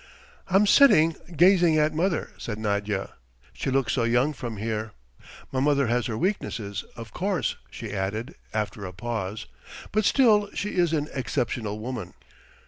"I'm 0.47 0.65
sitting 0.65 1.15
gazing 1.37 1.77
at 1.77 1.93
mother," 1.93 2.31
said 2.39 2.57
Nadya. 2.57 3.11
"She 3.53 3.69
looks 3.69 3.93
so 3.93 4.03
young 4.03 4.33
from 4.33 4.57
here! 4.57 4.93
My 5.51 5.59
mother 5.59 5.85
has 5.85 6.07
her 6.07 6.17
weaknesses, 6.17 6.83
of 6.95 7.13
course," 7.13 7.55
she 7.69 7.93
added, 7.93 8.33
after 8.51 8.83
a 8.83 8.93
pause, 8.93 9.45
"but 9.91 10.03
still 10.03 10.49
she 10.55 10.69
is 10.73 10.91
an 10.91 11.07
exceptional 11.13 11.77
woman." 11.77 12.15